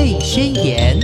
[0.00, 0.98] 贝宣言》。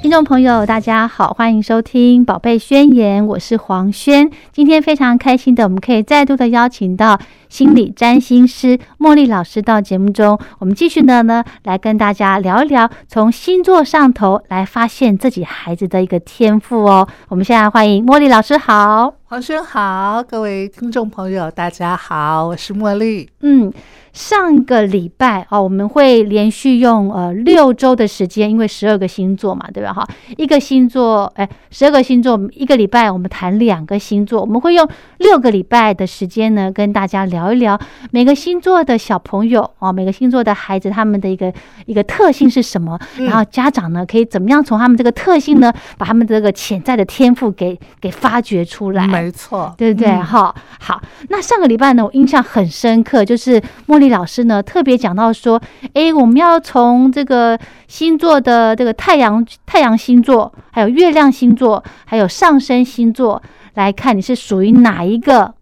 [0.00, 4.30] 听众朋友，大家好，欢迎收听《宝贝宣言》，我是黄轩。
[4.52, 7.18] 今天非常开心的，我们可以再度的邀请到
[7.50, 17.06] 心理占星师茉莉老师到节目中，我们继续的呢来跟大家聊一聊，从星座上头来发现自己孩子的一个天赋哦。
[17.28, 23.28] 我们现在欢迎茉莉老师，好，黄轩好，各位听众朋友，大家好，我是茉莉。
[23.40, 23.72] 嗯。
[24.12, 29.92] 上个礼拜哦，我们会连续用呃六周的时间，因为十二个星座嘛，对吧？
[29.92, 34.88] 哈，一个星座，哎，十二个星座，一个礼拜我们谈两个星座，我们会用
[35.18, 37.76] 六个礼拜的时间呢，跟大家聊一聊
[38.12, 41.52] 每个星座的小朋友哦，每个星座的孩子他们的一个
[41.86, 49.23] 一个特性是什么，然后家长呢可以怎么样从他们这个特性呢，把他们这个潜在的天赋给给发掘出来？
[49.24, 50.08] 没错，对不对？
[50.22, 54.04] 哈，好，那上个礼拜呢，我印象很深刻，就是茉莉。
[54.14, 55.60] 老师呢特别讲到说，
[55.94, 63.42] 哎，我们要从这个星座的这个太阳太阳星座，还有月亮星座，还有上升星座
[63.74, 65.52] 来看，你是属于哪一个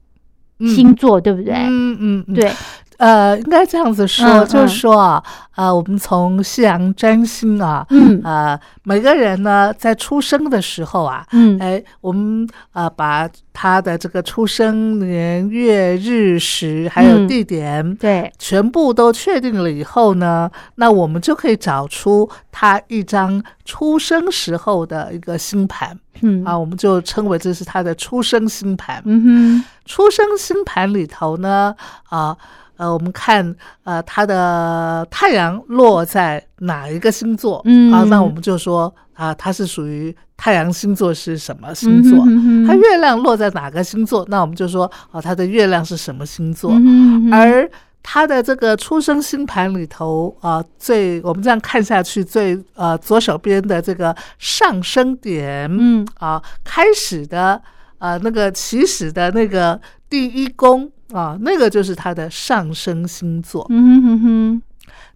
[0.59, 1.55] 星座，对不对？
[1.55, 2.53] 嗯嗯，对。
[3.03, 5.20] 呃，应该这样子说，就是说啊，
[5.56, 26.44] 呃，我们从西洋占星啊，嗯，呃，每个人呢在出生的时候啊，嗯，哎，我们呃把他的这个出生年月日时还有地点，对，全部都确定了以后呢，那我们就可以找出他一张出生时候的一个星盘，嗯。
[26.44, 31.75] 啊，我们就称为这是他的出生星盘，嗯哼，出生星盘里头呢，
[32.09, 32.28] 啊。
[32.28, 32.39] 呃，
[32.91, 37.61] 我们看，呃，它的太阳落在哪一个星座？
[37.64, 42.25] 嗯啊，那我们就说啊，它是属于太阳星座是什么星座？
[42.66, 44.25] 它月亮落在哪个星座？
[44.28, 46.72] 那我们就说，啊，它的月亮是什么星座？
[47.30, 47.70] 而
[48.03, 57.62] 他的这个出生星盘里头啊，最我们这样看下去，最呃左手边的这个上升点，嗯啊，开始的
[57.98, 60.91] 呃那个起始的那个第一宫。
[61.12, 63.67] 啊，那个就是他的上升星座。
[63.69, 64.62] 嗯哼哼，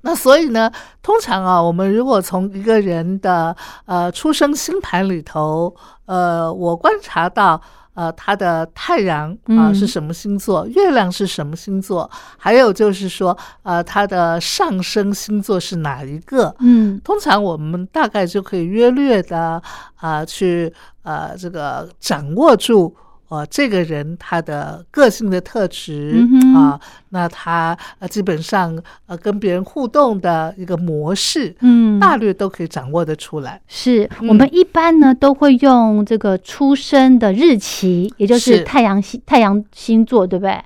[0.02, 0.70] 那所以呢，
[1.02, 5.74] 通常啊，我们如果从一个人的呃出生星盘里头，
[6.04, 7.60] 呃，我观察到
[7.94, 16.54] 呃他的太阳啊是什么星座，月亮是什么星座，还有就是说呃他的上升星座是哪一个？
[16.60, 19.60] 嗯，通常我们大概就可以约略的
[19.96, 22.94] 啊去呃这个掌握住。
[23.28, 26.78] 哦，这个人他的个性的特质啊，
[27.08, 33.60] 那他呃基本上呃跟别人互动的一个模式，嗯，大略都可以掌握得出来。
[33.66, 40.60] 是我们一般呢都会用这个出生的日期，也就是太阳星太阳星座，对不对？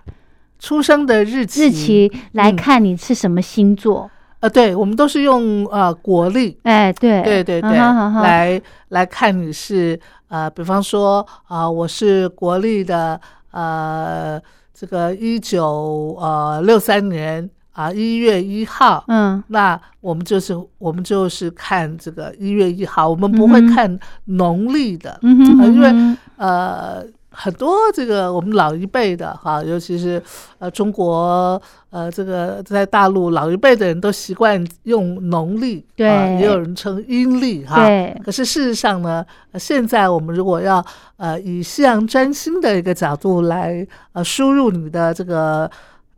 [0.58, 4.10] 出生的日期日期来看你是什么星座。
[4.40, 10.00] 呃，对，我们都是用呃国历，哎，对，对对对，来来看你是
[10.30, 13.20] 呃，比方说啊，我是国立的
[13.50, 14.40] 呃，
[14.72, 27.04] 这个一九呃六三年啊一月一号，嗯，那我们就是我们就是看这个一月一号，我们不会看农历的，因为呃。
[27.40, 30.22] 很多这个我们老一辈的哈，尤其是
[30.58, 36.06] 呃中国呃这个在大陆老一辈的人都习惯用农历，对，
[36.38, 37.76] 也有人称阴历哈。
[37.86, 38.20] 对。
[38.24, 39.24] 可是事实上呢，
[39.54, 40.84] 现在我们如果要
[41.16, 45.70] 呃以西洋占星的一个角度来呃输入你的这个。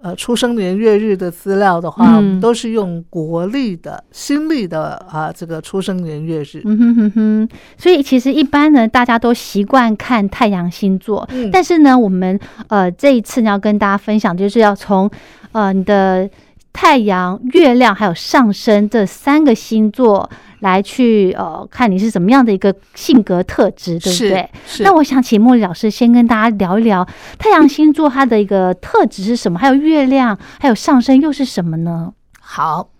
[0.03, 6.61] 呃，出生年月日的资料的话，我们都是用国历的、新历的啊，这个出生年月日。
[6.65, 7.49] 嗯哼哼哼。
[7.79, 15.09] 所以其实一般呢，大家都习惯看太阳星座，嗯、但是呢，我们呃这一次要跟大家分享，就是要从
[15.53, 16.29] 呃你的
[16.73, 20.29] 太阳、月亮还有上升这三个星座。
[20.63, 24.51] 来去呃，看你是怎么样的一个性格特质，对不对？
[24.85, 27.07] 那我想请茉莉老师先跟大家聊一聊
[27.37, 32.13] 太阳星座它的一个特质是什么，还有月亮，还有上升又是什么呢？
[32.41, 32.91] 好，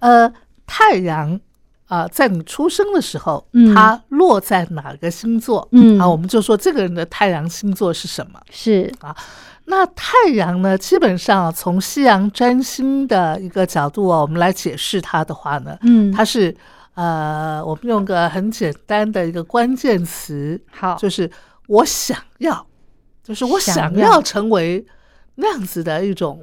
[0.00, 0.32] 呃，
[0.66, 1.38] 太阳
[1.86, 5.68] 啊，在你出生的时候，嗯，它落在哪个星座？
[5.70, 8.40] 嗯，啊，我们就说这个人的太阳星座是什么？
[8.50, 9.16] 是啊，
[9.66, 16.52] 那太阳呢，基本上从西洋占星的一个角度啊，我们来解释它的话呢，嗯，它是。
[16.96, 21.30] 呃，我们用个很简单的一个关键词，好，就是
[21.68, 22.66] 我想要，
[23.22, 24.82] 就是我想要成为
[25.34, 26.42] 那样子的一种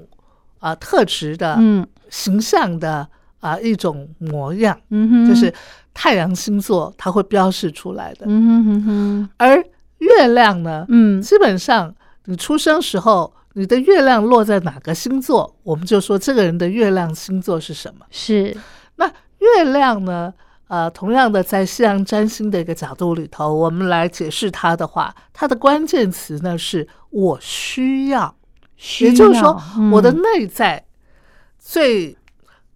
[0.59, 3.07] 啊特质的，嗯，形象的
[3.39, 5.51] 啊一种模样，嗯哼，就是
[5.91, 9.55] 太阳星座它会标示出来的，嗯哼哼哼，而
[9.97, 11.95] 月亮呢，嗯，基本上
[12.25, 18.05] 你出生时候你的月亮落在哪个星座，我们就说这个人的月亮星座是什么。
[18.11, 18.55] 是，
[18.97, 20.31] 那月亮呢？
[20.69, 28.33] 呃，同样的，在西洋占星的一个角度里头，我们来解释它的话，它的关键词呢是我需要，
[29.01, 29.61] 也就是说，
[29.91, 30.83] 我的内在
[31.59, 32.17] 最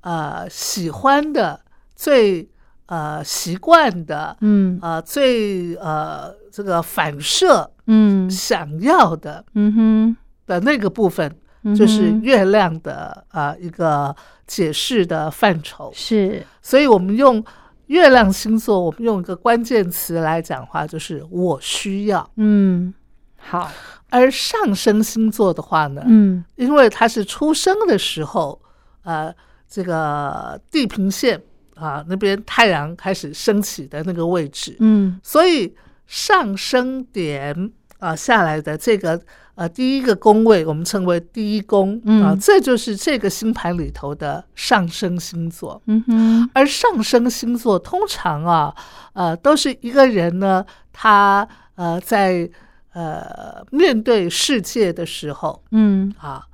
[0.01, 1.59] 呃喜欢的、
[1.95, 2.47] 最
[2.85, 4.77] 呃习惯的，嗯。
[4.79, 8.29] 呃最呃这个反射，嗯。
[8.29, 10.17] 想要的，嗯哼。
[10.45, 11.35] 的那个部分，
[11.75, 15.91] 就是月亮的呃一个解释的范畴。
[15.95, 17.43] 是，所以我们用。
[17.87, 22.29] 月亮星座，我们用一个关键词来讲话，就是我需要。
[22.35, 22.93] 嗯，
[23.37, 23.69] 好。
[24.09, 28.61] 而上升星座的话呢，嗯，因为它是出生的时候，
[29.03, 29.33] 呃，
[29.67, 31.41] 这个地平线
[31.75, 35.75] 啊那边太阳开始升起的那个位置，嗯，所以
[36.05, 39.21] 上升点啊下来的这个。
[39.57, 45.81] 呃，第一个宫位我们称为第一宫啊，这就是这个星盘里头的上升星座。
[45.87, 48.75] 嗯哼，而上升星座通常啊，
[49.13, 50.63] 呃，都是一个人呢，
[50.93, 52.47] 他呃在
[52.93, 56.45] 呃面对世界的时候，嗯啊，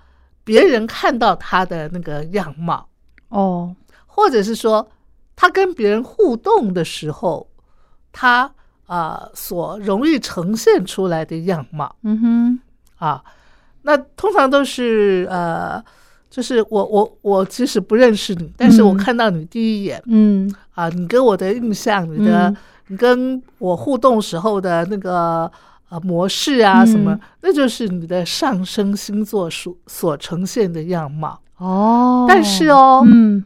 [0.46, 2.88] 别人看到他的那个样貌
[3.28, 3.76] 哦，
[4.08, 4.90] 或者是说
[5.36, 7.50] 他跟别人互动的时候，
[8.14, 8.50] 他
[8.86, 11.94] 啊所容易呈现出来的样貌。
[12.04, 12.60] 嗯哼。
[13.04, 13.22] 啊，
[13.82, 15.84] 那通常都是呃，
[16.30, 22.56] 就是我我我其实不认识你，但是我看到你第一眼，嗯啊，你给我的印象，你的
[22.88, 25.52] 你跟我互动时候的那个
[25.90, 32.26] 呃模式啊什么，那就是你的上升星座所所呈现的样貌哦。
[32.26, 33.44] 但是哦，嗯，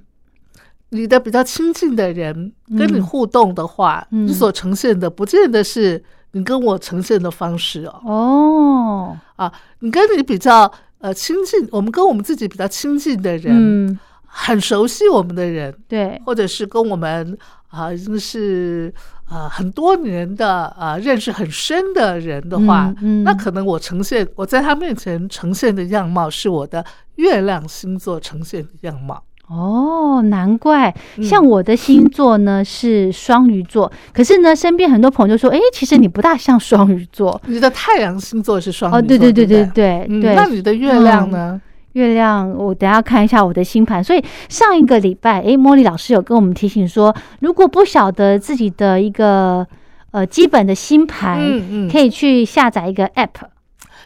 [0.89, 6.03] 你的比较亲近的人跟你互动的话，你所呈现的不见得是。
[6.37, 17.35] 你跟我呈现的方式哦，哦，啊，你跟你比较呃亲近，我们跟我们自己比较亲近的人，嗯，很熟悉我们的人，对，或者是跟我们
[17.69, 18.93] 啊已经是
[19.25, 22.93] 啊很多年的啊认识很深的人的话，
[23.23, 26.85] 那可能我呈现我在他面前呈现的样貌是我的
[27.15, 29.23] 月亮星座呈现的样貌。
[29.49, 37.41] 哦，难怪像我的星座呢是双鱼座，可是呢，身边很多朋友就说，哎，其实你不大像双鱼座。
[37.47, 40.35] 你的太阳星座是双鱼座，哦，对对对对对对。
[40.35, 41.61] 那你的月亮呢？
[41.93, 44.03] 月亮，我等下看一下我的星盘。
[44.03, 49.65] 所以上一个礼拜，哎，茉莉老师有跟我们提醒说，如果不晓得自己的一个
[50.11, 53.47] 呃基本的星盘，嗯嗯，可以去下载一个 App。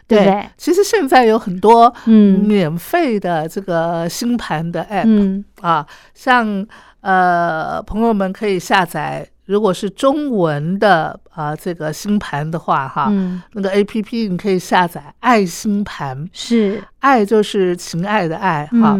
[0.06, 2.40] 对，其实现在有很多嗯。
[2.40, 5.44] 免费的这个星盘的 app，嗯。
[5.60, 6.66] 啊，像
[7.00, 13.10] 呃朋友们可以下载，如果是中文的啊这个星盘的话，哈，
[13.52, 16.82] 那个 app 你可以下载爱星盘，是。
[17.00, 18.98] 爱就是情爱的爱哈，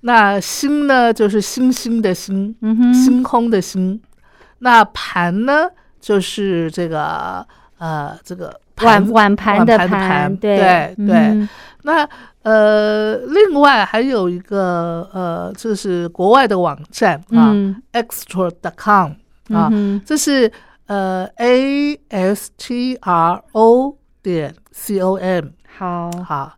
[0.00, 2.54] 那星呢就是星星的星，
[2.92, 4.00] 星空的星，
[4.60, 5.68] 那盘呢
[6.00, 7.46] 就是这个
[7.78, 8.60] 呃这个。
[8.84, 11.48] 碗碗盘的盘，对对，
[11.82, 12.08] 那
[12.42, 17.54] 呃，另外还有一个呃，这是国外的网站啊
[17.92, 19.12] ，extra.com
[19.52, 19.70] 啊，
[20.04, 20.50] 这是
[20.86, 25.46] 呃 a s t r o 点 c o m，
[25.78, 26.10] 好。
[26.24, 26.52] 好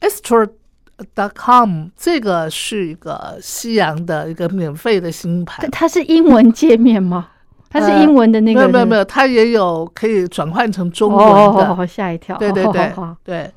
[0.00, 7.28] ，extra.com 这个是一个西洋的一个免费的星盘，它是英文界面吗？
[7.70, 11.26] 它是英文的那个，没有没有没有，它也有可以转换成中文
[11.78, 12.36] 的，吓一跳。
[12.36, 12.92] 对对对
[13.24, 13.50] 对，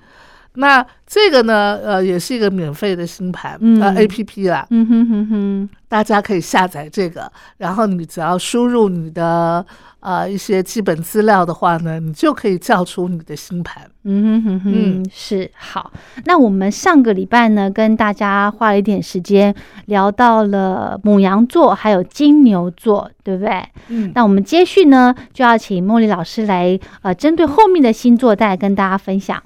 [0.56, 9.66] 那这个呢，呃，也是一个免费的星盘呃 A P P 啦，嗯哼哼哼，大家可以下载这个，然后你只要输入你的。
[10.04, 13.90] 呃，一些基本资料的话呢，你就可以叫出你的星盘。
[14.04, 15.94] 嗯哼哼哼，是好。
[16.26, 19.56] 那我们上个礼拜呢，跟大家花了一点时间
[19.86, 23.64] 聊到了母羊座还有金牛座，对不对？
[23.88, 24.12] 嗯。
[24.14, 29.42] 那我们接续呢，就要请茉莉老师来呃，针对后面的星座再来跟大家分享。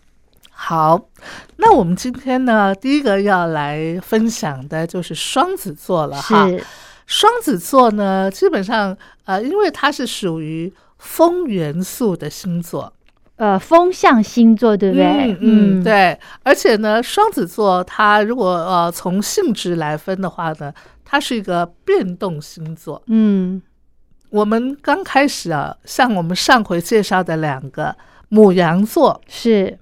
[0.59, 0.99] 好，
[1.57, 6.49] 那我们今天呢，第一个要来分享的就是双子座了哈。
[7.05, 12.91] 双子座呢，基本上呃，因为它是属于风元素的星座，
[13.35, 15.37] 呃，风象星座，对不对？
[15.39, 16.19] 嗯，对。
[16.43, 20.73] 而且呢，双子座它如果呃从性质来分的话呢，
[21.05, 23.01] 它是一个变动星座。
[23.05, 23.61] 嗯，
[24.31, 27.95] 我们刚开始啊，像我们上回介绍的两个
[28.27, 29.79] 母羊座是，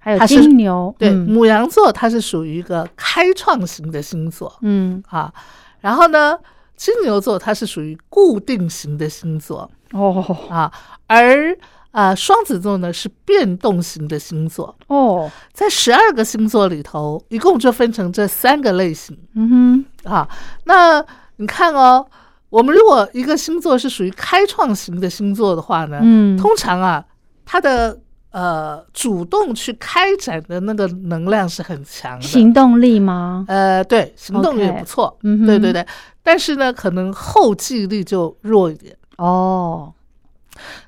[0.00, 4.52] 还有金牛，对，母羊座它是属于一个开创型的星座。
[4.62, 5.32] 嗯，啊。
[5.80, 6.36] 然后呢，
[6.74, 10.36] 金牛座它是属于固定型的星座哦。
[10.50, 10.72] 啊，
[11.06, 11.56] 而
[11.90, 19.18] 啊，双子座呢是变动型的星座哦，在十二个星座里头，一共就分成这三个类型。
[19.34, 20.28] 嗯哼，啊，
[20.64, 21.04] 那
[21.36, 22.06] 你看哦，
[22.48, 27.04] 我们如果一个星座是属于开创型的星座的话呢，嗯，通常啊，
[27.44, 27.98] 它的
[28.30, 33.44] 呃主动去开展的那个能量是很强的，行动力吗？
[33.48, 35.86] 呃，对，行动力也不错，嗯，对对对，
[36.22, 38.96] 但是呢，可能后继力就弱一点。
[39.16, 39.92] 哦。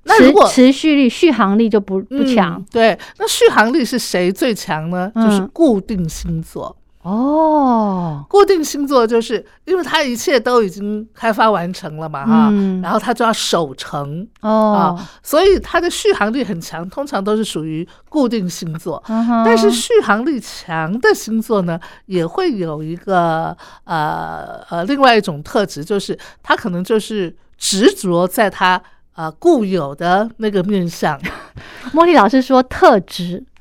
[0.03, 5.11] 那如果持续力、续航力就不不强，对，那续航力是谁最强呢？
[5.15, 8.25] 就是固定星座哦。
[8.29, 12.51] 固定星座就是因为它一切都已经开发完成了嘛，哈，
[12.83, 19.03] 然后它就要守成哦，所以它的续航力很强，通常都是属于固定星座。
[19.45, 28.83] 但是续航力强的星座呢，也会有一个呃呃另外一种特质，就是它可能就是执着在它。
[29.13, 31.21] 啊，固有的那个面相，
[31.93, 33.43] 茉莉老师说特质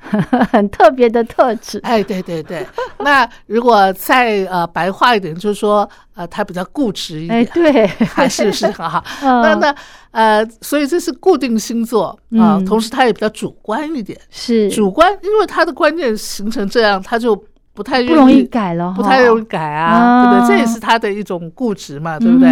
[0.50, 1.78] 很特别的特质。
[1.82, 2.66] 哎，对对对，
[3.00, 9.02] 那如果再呃白话一点，就是说呃，他比较固执一点，哎，对，还是是很好。
[9.22, 9.74] 那那
[10.10, 14.70] 呃，所以这是固定星座啊，同时他也比较主观一点，是。
[14.70, 17.34] 主观，因为他的观念形成这样，他就
[17.74, 20.56] 不太不容易改了，不太容易改啊，对不对？
[20.56, 22.48] 这也是他的一种固执嘛，对不对？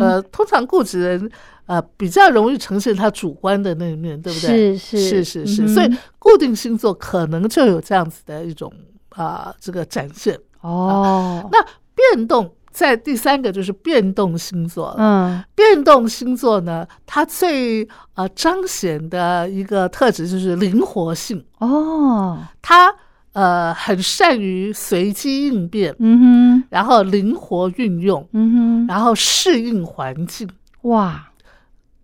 [0.00, 1.30] 呃，通常固执人。
[1.68, 4.74] 呃，比较容易呈现他主观的那一面，对不对？
[4.74, 8.72] 是是是是是，所以固定星座可能就有这样子的一种
[9.10, 11.46] 啊，这个展现哦。
[11.52, 11.62] 那
[11.94, 22.90] 变动在第三个就是变动星座，嗯，变动星座呢，它最呃彰显的一个特质就是灵活性哦，它
[23.38, 30.48] 呃很善于随机应变，嗯哼，然后灵活运用，嗯哼，然后适应环境，
[30.82, 31.24] 哇。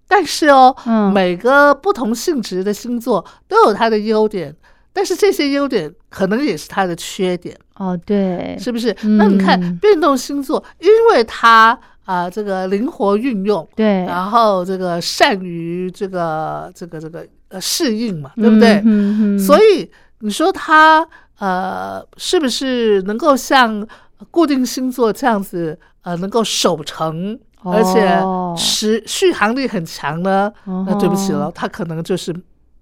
[0.06, 4.54] 但是哦，嗯，每个不同性质的星座都有它的优点，
[4.92, 7.56] 但是这些优点可能也是它的缺点。
[7.74, 8.94] 哦，对，是不是？
[9.18, 18.80] 那你看变动星座，因为它啊这个灵活运用，对，然后这个善于这个这个这个呃适应嘛，对不对？
[18.84, 21.04] 嗯所以你说它
[21.38, 23.86] 呃是不是能够像
[24.30, 27.38] 固定星座这样子呃能够守成？
[27.62, 28.20] 而且
[28.56, 32.34] 持续航力很强呢，那对不起了，他可能就是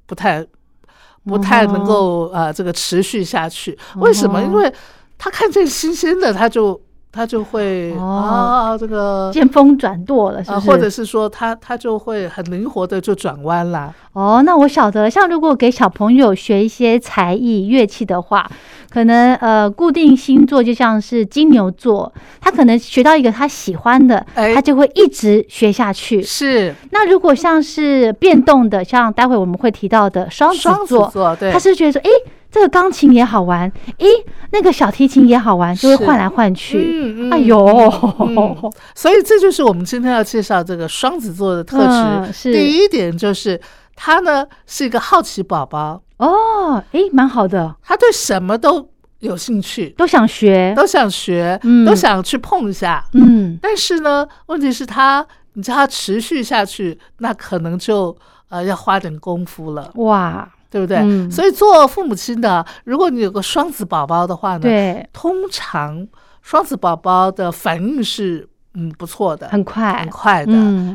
[0.07, 0.45] 不太
[1.25, 3.79] 不太能够呃这个持续下去。
[3.97, 4.43] 为什么？
[4.43, 4.73] 因为
[5.17, 6.81] 他看见新鲜的，他就。
[7.13, 10.67] 他就会啊，这个见风转舵了，是不是？
[10.67, 13.93] 或者是说，他他就会很灵活的就转弯啦。
[14.15, 18.51] 哦，那我晓得，像如果给小朋友学一些才艺乐器的话，
[18.91, 26.23] 可能呃，固定星座就像是金牛座，他可能学到一个他喜欢的，他就会一直学下去。
[26.23, 26.75] 是。
[26.91, 32.11] 那如果像是变动的，像待会我们会提到的双子座，对，他是觉得说，哎。
[32.53, 34.07] 这个钢琴也好玩，诶，
[34.51, 36.77] 那个小提琴也好玩，就会换来换去。
[36.87, 41.79] 嗯嗯，哎呦，所以这就是我们今天要介绍这个双子座的特
[42.27, 42.33] 质。
[42.33, 43.59] 是第一点，就是
[43.97, 48.87] 他呢是一个好奇宝宝哦，诶，蛮好的，他对什么都
[49.21, 53.03] 有兴趣，都想学，都想学，都想去碰一下。
[53.15, 58.15] 嗯，但是呢，问题是他，你叫他持续下去，那可能就
[58.51, 59.91] 呃要花点功夫了。
[59.95, 60.47] 哇。
[60.73, 61.31] 对不对？
[61.31, 66.09] 所以做父母亲的，如果你有个双子宝宝的话呢，对，通常
[66.41, 70.01] 双子宝宝的反应是嗯不错的，很快。
[70.01, 70.53] 很快的，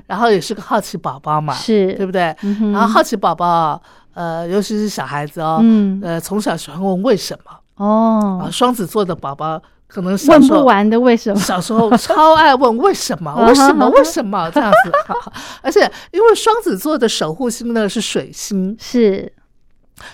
[0.08, 1.94] 然后也是个好奇宝宝嘛，是。
[1.94, 2.36] 对不对？
[2.74, 3.80] 然后好奇宝宝，
[4.16, 5.64] 呃，尤其是小孩子哦，
[6.02, 7.52] 呃，从小喜欢问为什么。
[7.76, 14.92] 哦，啊，双子座的宝宝可能问不完的为什么，小时候 超爱问为什么，为什么，为什么这样子，
[15.62, 15.82] 而且
[16.12, 19.32] 因为双子座的守护星呢是水星，是。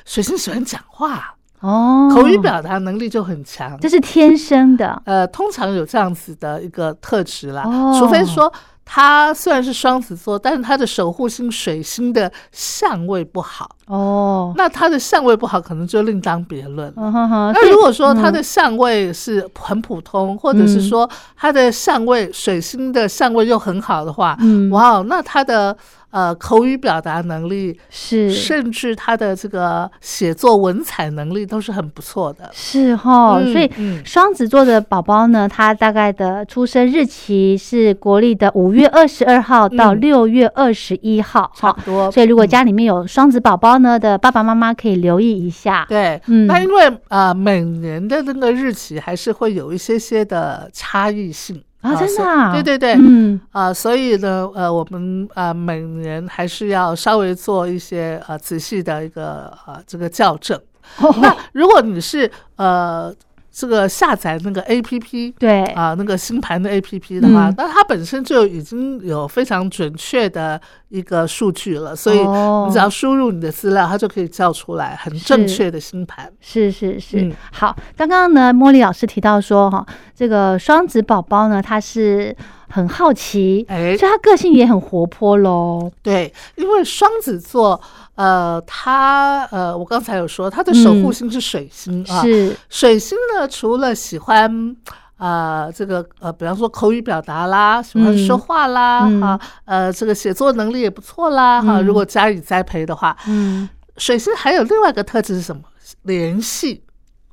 [0.05, 1.35] 水星喜欢讲话。
[1.61, 5.01] 哦，口语表达能力就很强，这是天生的。
[5.05, 7.63] 呃，通常有这样子的一个特质啦，
[7.97, 8.51] 除非说
[8.83, 13.77] 他虽然是双子座，但是他的守护星水星的相位不好。
[13.85, 16.93] 哦，那他的相位不好，可能就另当别论。
[16.97, 17.53] 了。
[17.53, 25.77] 那如果说他的相位是很普通，或者是说他的相位水星的相位又很好的话，嗯，哇，那他的。
[26.13, 33.41] 呃，口语表达能力是，甚至他的这个写作文采能力都是很不错的，是哈。
[33.41, 33.67] 所以
[34.05, 42.11] 双子座的宝宝呢，他大概的出生日期是国历的五月二十二号到六月二十一号，差不多。
[42.11, 45.83] 所以如果家里面有双子宝宝呢的爸爸妈妈可以留意一下。
[45.89, 51.63] 对，嗯，那因为呃每年的那个日期还是会有一些些的差异性。
[51.83, 53.39] 啊，真的啊，对对对，嗯。
[53.51, 60.57] 啊，所以呢，呃，我们啊每年还是要稍微做一些呃仔细的一个呃这个校正。
[60.99, 61.13] 哦。
[61.21, 63.13] 那如果你是呃
[63.55, 76.33] 这个下载那个 A P P，对啊，那个星盘的 A P P 的话，嗯那它本身就已经有非常准确的一个数据了，所以哦你只要输入你的资料，它就可以叫出来很正确的星盘。
[76.41, 77.75] 是是是，嗯好。
[77.95, 82.35] 刚刚呢，茉莉老师提到说，哈，这个双子宝宝呢，它是
[82.73, 85.91] 很好奇，哎所以他个性也很活泼喽。
[86.01, 87.79] 对，因为双子座，
[88.15, 92.21] 呃，他呃，我刚才有说，他的守护星是水星啊。
[92.21, 94.75] 嗯是，水星呢，除了喜欢。
[95.15, 105.61] 啊、这个呃，比方说口语表达啦，喜欢说话啦，嗯哈、呃，这个写作能力也不错啦，哈、嗯如果加以栽培的话，嗯水星还有另外一个特质是什么？
[106.01, 106.83] 联系，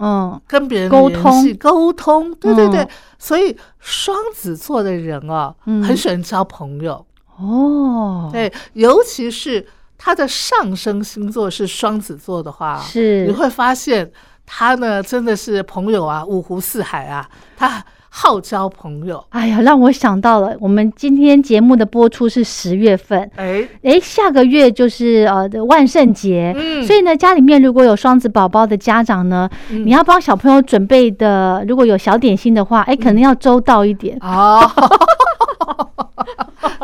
[0.01, 2.81] 嗯，跟别人沟联系沟通，对对对。
[2.81, 2.89] 嗯。
[3.19, 5.83] 所以双子座的人哦，嗯。
[5.83, 7.05] 很喜欢交朋友，
[7.39, 9.67] 哦，，对，尤其是
[9.99, 13.27] 他的上升星座是双子座的话，是。
[13.27, 14.11] 你会发现
[14.47, 19.25] 他呢真的是朋友啊，五湖四海啊，他好交朋友。
[19.31, 26.85] 哎呀，让我想到了，我们今天节目的播出是十月份，哎，诶，下个月就是呃的万圣节，嗯。
[26.85, 29.87] 所以呢，家里面如果有双子宝宝的家长呢，嗯。
[29.87, 34.19] 你要帮小朋友准备的，如果有小点心的话，哎，可能要周到一点。
[34.21, 34.61] 哦，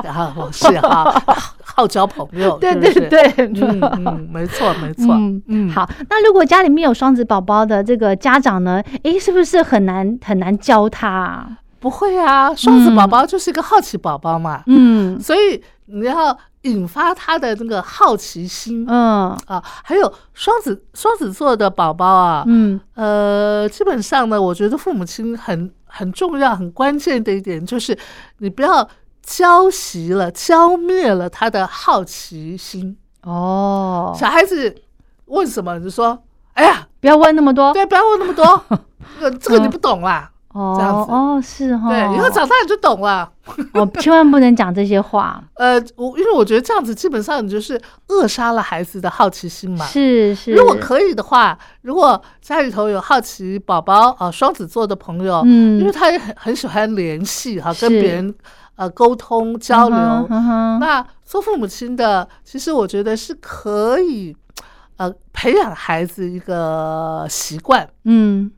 [0.05, 1.23] 然 后是哈，
[1.77, 11.59] 好交朋友，对对对，嗯嗯，没错没错，嗯嗯，好，那如果家里面有双子宝宝的这个家长呢，诶，是不是很难很难教他啊？
[11.79, 15.21] 不会啊，双子宝宝就是一个好奇宝宝嘛，嗯。
[15.21, 18.87] 所以你要引发他的那个好奇心。
[18.89, 19.37] 嗯。
[19.47, 19.63] 啊。
[19.85, 22.81] 还有双子双子座的宝宝啊，嗯。
[22.95, 27.97] 呃，基本上呢，我觉得父母亲很很重要、很关键的一点就是，
[28.39, 28.89] 你不要
[29.27, 32.97] 浇熄了、浇灭了他的好奇心。
[33.25, 34.73] 哦，小孩子
[35.25, 36.17] 问什么，你就说
[36.55, 37.73] ：“哎呀，不要问那么多。
[37.73, 38.65] 对，不要问那么多，
[39.19, 40.31] 这 个这个你不懂啦。
[40.55, 41.13] 这样子。
[41.13, 43.29] 哦哦是哈，对，以后长大你就懂了。
[43.75, 49.85] 我，千万不能讲这些话， 呃，我因为我觉得这样子基本上你就是扼杀了孩子的好奇心嘛。
[49.85, 55.79] 是是，如果可以的话，如果家里头有好奇宝宝啊、双子座的朋友，嗯。
[55.79, 58.35] 因为他也很很喜欢联系哈、跟别人
[58.77, 59.99] 呃沟通交流。
[59.99, 64.37] 嗯嗯那做父母亲的，其实我觉得是可以
[64.97, 67.89] 呃培养孩子一个习惯。
[68.05, 68.51] 嗯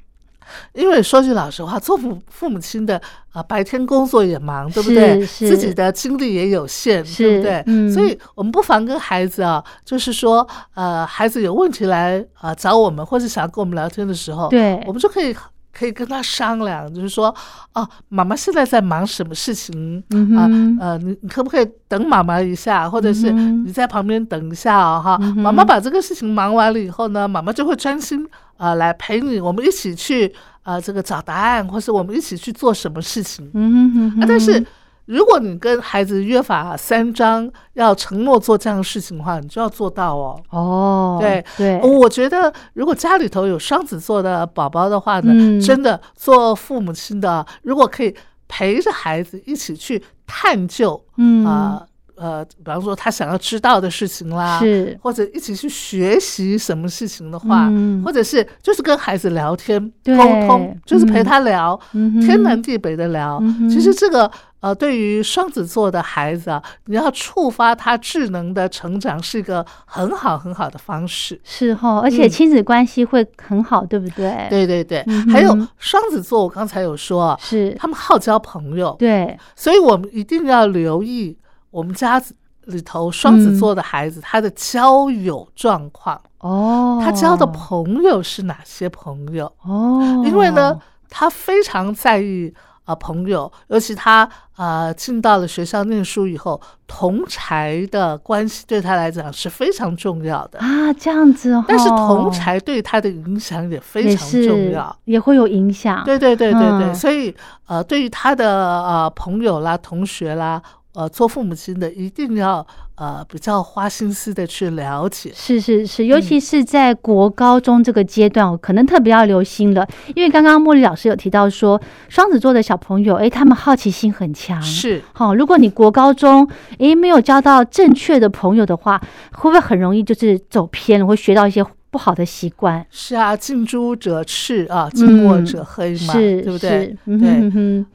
[0.73, 5.27] 因为说句老实话，做父父母亲的啊、呃白天工作也忙，对不对？
[5.27, 7.63] 自己的精力也有限，对不对？
[7.67, 15.37] 嗯所以我们不妨跟孩子啊，就是说，呃，孩子有问题来啊、呃找我们，或是想要跟我们聊天的时候，对我们就可以
[15.73, 17.35] 可以跟他商量，就是说，
[17.75, 20.03] 哦，妈妈现在在忙什么事情？
[20.37, 20.49] 啊、
[20.81, 28.25] 呃，你你可不可以等妈妈一下，或者是你在旁边等一下哦，哈、嗯妈妈把这个事情忙完了以后呢，妈妈就会专心
[28.57, 33.49] 啊、呃来陪你，我们一起去呃这个找答案，或是我们一起去做什么事情。
[33.55, 34.23] 嗯哼哼哼。
[34.23, 34.65] 啊，但是
[35.09, 40.39] 如果你跟孩子约法三章，要承诺做这样的事情的话，你就要做到哦。
[40.51, 45.59] 哦，对对，我觉得，如果家里头有双子座的宝宝的话呢，嗯。
[45.59, 48.15] 真的做父母亲的，如果可以
[48.49, 51.47] 陪着孩子一起去探究，嗯。
[51.47, 51.83] 啊
[52.21, 54.99] 呃，比方说他想要知道的事情啦，是。
[55.01, 58.03] 或者一起去学习什么事情的话，嗯。
[58.03, 60.17] 或者是就是跟孩子聊天对。
[60.17, 61.25] 沟通，就是陪嗯。
[61.25, 63.39] 他聊，嗯天南地北的聊。
[63.41, 64.29] 嗯其实这个
[64.61, 71.41] 呃，对于双子座的孩子啊，你要触发他智能的成长，是一个很好很好的方式。
[71.45, 81.37] 是哈，而且嗯亲子关系会很好，对不对？，对对对，嗯还有双子座，我刚才有说啊，是，他们好交朋友，对，所以我们一定要留意
[81.71, 82.21] 我们家
[82.65, 89.51] 里头双子座的孩子、他的交友状况，哦，他交的朋友是哪些朋友？
[89.63, 92.53] 哦，因为呢，他非常在意
[92.89, 100.59] 啊、呃朋友，尤其他啊进到了学校念书以后，同才的关系对他来讲是非常重要的。
[100.59, 104.97] 啊，这样子哦，但是同才对他的影响也非常重要。
[105.05, 107.35] 也会有影响，对对对对对，嗯所以
[107.67, 110.61] 呃，对于他的呃朋友啦、同学啦，
[110.95, 115.31] 呃，做父母亲的一定要呃比较花心思的去了解。
[115.35, 126.49] 是是是，嗯尤其是在国高中这个阶段，可能特别要留心了，因为刚刚茉莉老师有提到说，双子座的小朋友，诶，他们好奇心很强，是，好、如果你国高中
[126.79, 128.99] 诶没有交到正确的朋友的话，
[129.33, 132.85] 会不会很容易就是走偏了，会学到一些不好的习惯？
[132.91, 136.97] 是啊，近朱者赤啊，近墨者黑嘛，嗯是，对不对是？
[137.07, 137.87] 嗯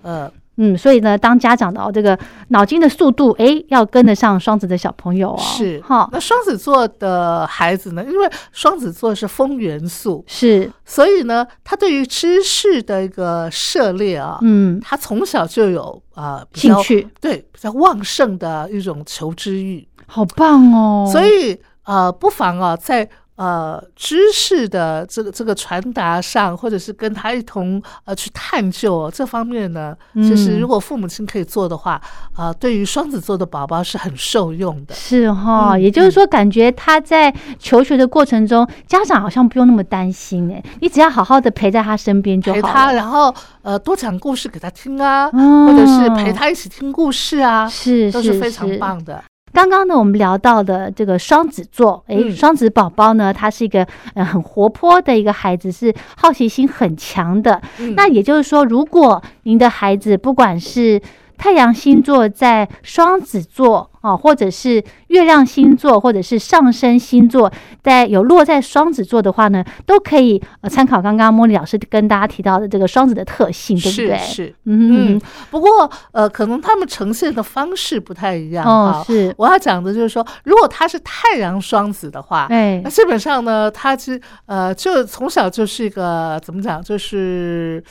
[0.58, 2.18] 嗯，所以呢，当家长的哦，这个
[2.50, 5.38] 脑筋的速度，哎，要跟得上双子的小朋友哦。
[5.40, 8.04] 是哈，那双子座的孩子呢？
[8.04, 21.10] 因为双子座是风元素，是，所以呢，他对于知识的一个涉猎啊，嗯，他从小就有啊兴趣，对比较旺盛的一种求知欲，好棒哦。
[21.12, 23.10] 所以呃，不妨啊，在。
[23.36, 32.00] 呃，知识的这个这个传达上，或者是跟他一同呃去探究这方面呢，其实如果父母亲可以做的话，
[32.36, 34.94] 啊，对于双子座的宝宝是很受用的。
[34.94, 42.56] 是哈，也就是说，感觉他在求学的过程中，家长好像不用那么担心哎，你只要好好的陪在他身边就好。
[42.56, 49.24] 陪他，然后呃，多讲故事给他听啊，或者是陪他一起听故事啊，是都是非常棒的。
[49.54, 57.62] 刚刚呢，我们聊到的这个双子座，哎，双子宝宝呢，他是一个呃很活泼的一个孩子，是好奇心很强的。
[57.96, 61.00] 那也就是说，如果您的孩子不管是
[61.44, 63.90] 太阳星座在双子座。
[64.04, 67.50] 啊，或者是月亮星座，或者是上升星座，
[67.82, 74.18] 在有落在双子座的话呢，都可以呃参考刚刚茉莉老师跟大家提到的这个双子的特性，对不对？
[74.18, 75.22] 是，嗯嗯。
[75.50, 79.02] 不过呃，可能他们呈现的方式不太一样哦。
[79.08, 87.82] 是，我要讲的就是说，如果他是太阳双子的话，哎，那基本上呢，他其实呃，就从小就是一个怎么讲，就是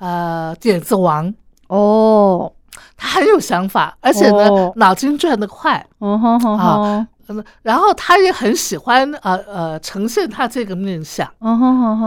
[0.00, 1.32] 呃点子王
[1.68, 2.52] 哦。
[2.96, 7.06] 他很有想法，而且呢，脑筋转得快，啊，
[7.62, 11.28] 然后他也很喜欢呃呃呈现他这个面相，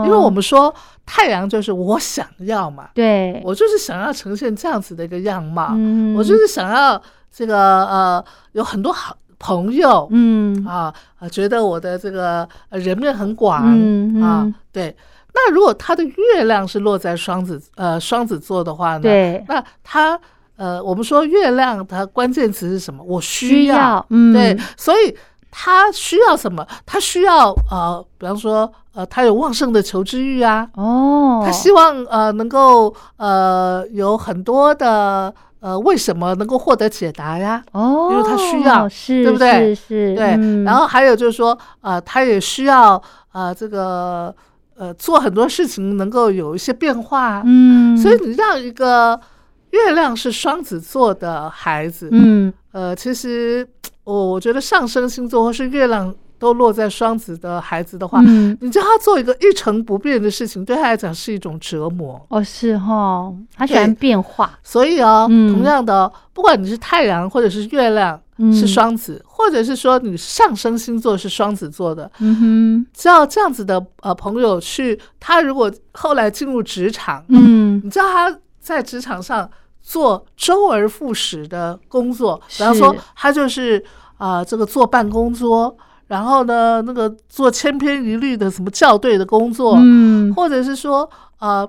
[0.04, 0.74] 因为我们说
[1.06, 3.40] 太阳就是我想要嘛，对。
[3.42, 5.74] 我就是想要呈现这样子的一个样貌，
[6.14, 7.00] 我就是想要
[7.34, 10.62] 这个呃有很多好朋友，嗯。
[10.66, 10.92] 啊
[11.32, 13.62] 觉得我的这个人面很广
[14.20, 14.94] 啊，对。
[15.32, 20.20] 那如果他的月亮是落在双子呃双子座的话呢，对，那他。
[20.56, 23.02] 呃，我们说月亮它关键词是什么？
[23.04, 25.12] 我需要，嗯，对，所以
[25.50, 26.64] 他需要什么？
[26.86, 37.60] 他需要呃，比方说呃，他有旺盛的求知欲啊，哦，他希望呃能够呃有很多的呃为什么能够获得解答呀？
[37.72, 39.74] 哦，因为他需要，是，对不对？
[39.74, 40.62] 是，对。
[40.64, 44.32] 然后还有就是说呃，他也需要呃这个
[44.76, 49.20] 呃做很多事情能够有一些变化，嗯，所以你让一个。
[49.74, 53.66] 月亮是双子座的孩子，嗯，呃，其实
[54.04, 62.24] 我我觉得上升星座或是月亮都落在双子的孩子的话，嗯，你叫他做一个一成不变的事情，对他来讲是一种折磨。
[62.28, 68.20] 哦，是哈，他喜欢变化，所以哦，同样的，不管你是太阳或者是月亮
[68.52, 79.50] 是双子，或者是说你上升星座是双子座的，嗯哼，只要这样子的呃朋友去，他如果后来进入职场，嗯，你知道他在职场上。
[79.84, 83.84] 做周而复始的工作，比方说他就是
[84.16, 91.68] 啊，这个坐办公桌，然后呢，那个做千篇一律的什么校对的工作，嗯，或者是说呃，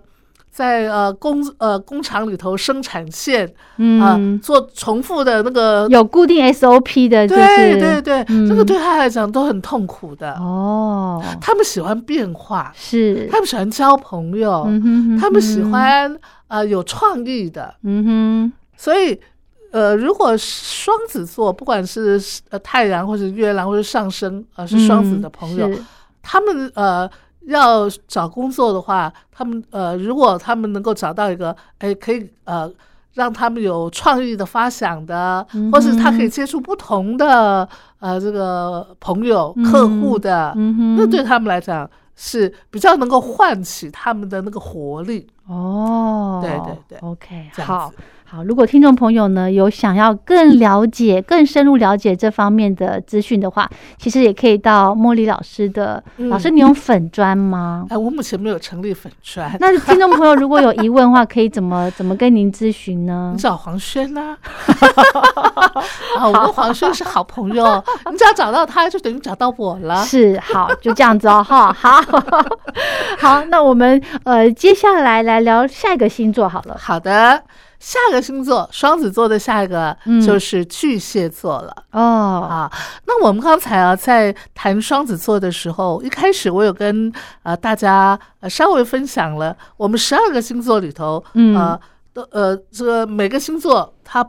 [0.55, 11.21] 在呃工呃工厂里头生产线，嗯，做重复的那个有固定 SOP 的，对对对，这个对他来讲都很痛苦的哦。
[11.41, 13.27] 他们喜欢变化，是。
[13.29, 14.63] 他们喜欢交朋友，
[15.19, 16.17] 他们喜欢。
[16.47, 19.19] 呃，有创意的，嗯哼，所以，
[19.71, 25.67] 呃，如果双子座，不管是呃太阳或者月亮或者上升，呃，是双子的朋友，
[26.21, 27.09] 他们呃
[27.47, 32.71] 要找工作的话，他们呃，如果他们能够找到一个，哎，可以呃
[33.13, 37.67] 让他们有创意的发想的，或是他可以接触不同的
[37.99, 40.53] 呃这个朋友、客户的，
[40.97, 41.89] 那对他们来讲。
[42.17, 45.27] 是比较能够唤起他们的那个活力。
[45.47, 47.91] 哦，对对对，OK，好。
[48.27, 56.03] 好，如果听众朋友呢有想要更了解、更深入了解这方面的资讯的话，其实也可以到茉莉老师的。
[56.17, 57.85] 老师，你用粉砖吗？
[57.89, 59.55] 哎， 我目前没有成立粉砖。
[59.61, 63.31] 那听众朋友如果有疑问的话，可以怎么怎么跟您咨询呢？
[63.35, 64.35] 你找黄轩呐。
[66.17, 70.03] 啊，我跟黄轩是好朋友，你只要找到他，就等于找到我了。
[70.03, 72.01] 是，好，就这样子哦，哈，好，
[73.19, 76.75] 好，那我们呃接下来来聊下一个星座好了。
[76.79, 77.43] 好的。
[77.79, 81.75] 下个星座，双子座的下一个就是巨蟹座了。
[81.91, 82.01] 哦。
[82.45, 82.71] 啊，
[83.05, 87.11] 那我们刚才啊在谈双子座的时候，一开始我有跟
[87.43, 91.79] 呃大家呃稍微分享了，我们十二个星座里头，呃，
[92.13, 94.27] 都呃这个每个星座它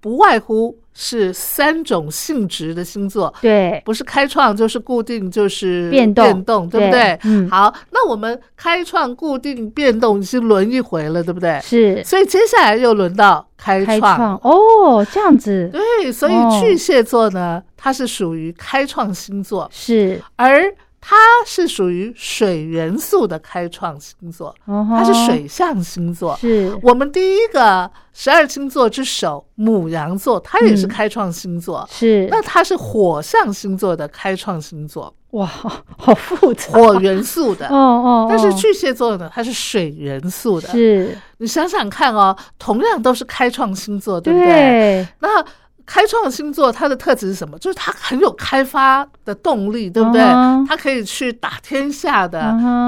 [0.00, 6.24] 不外乎是三种性质的星座，对，不是开创就是固定就是变动。
[6.24, 7.18] 变动，对不对？
[7.24, 11.60] 嗯，好，那我们开创、固定、变动已经轮一回了，对不对？
[11.62, 12.02] 是。
[12.02, 14.34] 所以接下来又轮到开开创。
[14.42, 15.70] 哦，这样子。
[15.70, 16.60] 对，所以哦。
[16.62, 20.64] 巨蟹座呢，它是属于开创星座，是，而
[21.08, 21.14] 它
[21.46, 26.32] 是属于水元素的开创星座，它它是水象星座。
[26.32, 31.88] 哦是我们第一个十二星座之首母羊座，它也是嗯开创星座。
[31.88, 37.68] 是，那它是火象星座的开创星座，哇，好好复杂火元素的。
[37.68, 40.66] 哦哦，哦但是巨蟹座呢，它是水元素的。
[40.70, 44.48] 是你想想看哦，同样都是开创星座，对不对？
[44.48, 45.44] 对那
[45.86, 47.56] 开创星座它的特质是什么？
[47.58, 50.20] 就是它很有开发的动力，对不对？
[50.68, 52.40] 它可以去打天下的，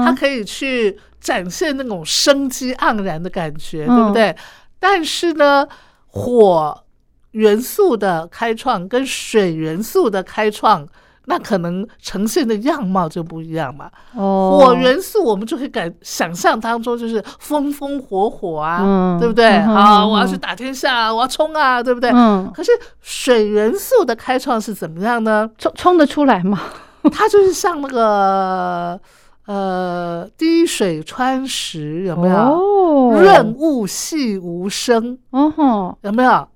[0.05, 4.35] 它可以去展现那种生机盎然的感觉，嗯对不对？
[4.79, 5.65] 但是呢，
[6.07, 6.83] 火
[7.31, 10.87] 元素的开创跟水元素的开创。
[11.29, 13.87] 那可能呈现的样貌就不一样嘛。
[14.15, 19.45] 哦，火元素我们就可以感想象当中就是风风火火啊，嗯对不对？
[19.47, 22.09] 嗯啊，嗯我要去打天下啊，我要冲啊，对不对？
[22.11, 25.47] 嗯，可是水元素的开创是怎么样呢？
[25.59, 26.59] 冲冲得出来吗？
[27.13, 28.99] 它就是像那个
[29.45, 32.35] 呃滴水穿石，有没有？
[32.35, 36.47] 哦，润物细无声，哦吼，有没有？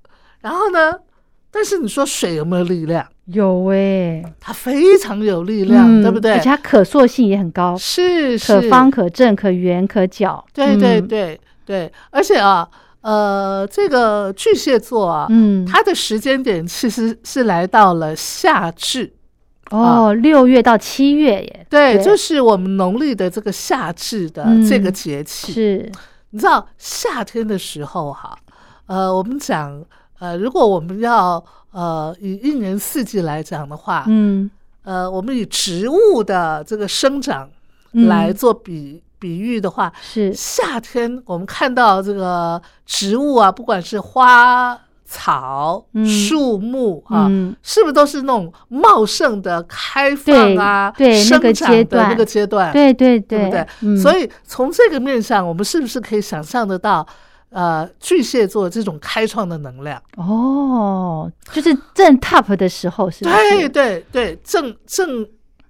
[0.42, 0.94] 然后呢？
[1.56, 3.06] 但是你说水有没有力量？
[3.26, 6.34] 有诶，它非常有力量，嗯对不对？
[6.34, 6.50] 而且？
[6.50, 8.62] 它可塑性也很高，是是。
[8.62, 10.44] 可方可正可圆可角。
[10.54, 12.68] 对对嗯，对对，而且啊，
[13.02, 19.14] 呃，这个巨蟹座啊，嗯，它的时间点其实是来到了夏至，
[19.72, 22.04] 哦，六月到七月耶，对，对。
[22.04, 25.54] 就是我们农历的这个夏至的嗯这个节气。
[25.54, 25.92] 是，
[26.32, 28.38] 你知道夏天的时候哈，
[28.88, 29.82] 呃，我们讲，
[30.24, 34.50] 呃，如果我们要呃以一年四季来讲的话，嗯，
[34.84, 37.50] 呃，我们以植物的这个生长
[37.92, 52.72] 嗯来做比、比喻的话，是，夏天我们看到这个植物啊，不管是花草、嗯树木啊，嗯，是不是都是那种茂盛的开放啊、对对生长的那个阶段？
[52.72, 53.68] 对对对不对？
[53.82, 57.06] 嗯，所以从这个面上，我们是不是可以想象得到，
[57.54, 60.02] 呃，巨蟹座这种开创的能量？
[60.18, 63.36] 哦，就是正 top 的时候，是不是？
[63.36, 65.26] 对对对，正正。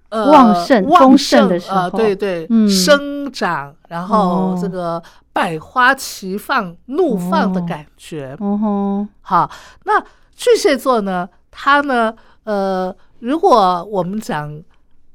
[0.09, 5.01] 呃，旺盛旺丰盛的时呃，候对对，嗯生长，然后哦这个
[5.33, 8.37] 百花齐放、怒放的哦感觉。
[8.39, 9.49] 哦吼，好，
[9.85, 9.99] 那
[10.35, 11.27] 巨蟹座呢？
[11.49, 12.13] 它呢？
[12.43, 14.61] 呃，如果我们讲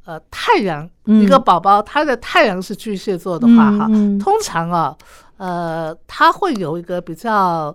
[0.05, 4.97] 呃太阳、嗯一个宝宝，他的太阳是巨蟹座的话，哈、嗯嗯通常啊，
[5.39, 7.75] 呃，他会有一个比较。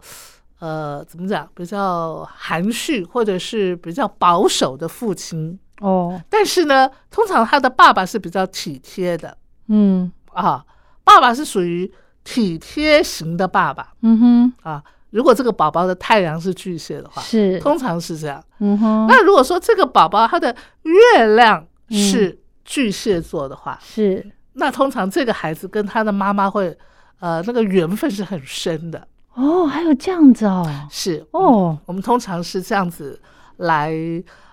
[0.59, 1.45] 呃，怎么讲？
[1.53, 10.63] 比较含蓄，或者是比较保守的父亲，哦，但是呢，通常他的爸爸是比较体贴的嗯啊，
[11.03, 11.91] 爸爸是属于
[12.23, 14.81] 体贴型的爸爸嗯哼，啊。
[15.09, 18.41] 如果这个宝宝的太阳是巨蟹的话，是，通常是这样。
[18.59, 26.77] 嗯哼，那如果说这个宝宝他的月亮嗯是巨蟹座的话，是，那通常这个孩子跟他的妈妈会，
[27.19, 29.07] 呃，那个缘分是很深的。
[29.35, 33.19] 哦，还有这样子哦，是哦，我们通常是这样子
[33.57, 33.91] 来